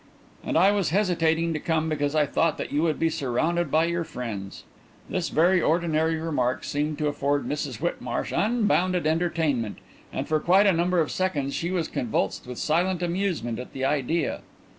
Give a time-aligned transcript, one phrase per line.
[0.43, 3.85] "And I was hesitating to come because I thought that you would be surrounded by
[3.85, 4.63] your friends."
[5.07, 9.77] This very ordinary remark seemed to afford Mrs Whitmarsh unbounded entertainment
[10.11, 13.85] and for quite a number of seconds she was convulsed with silent amusement at the
[13.85, 14.41] idea.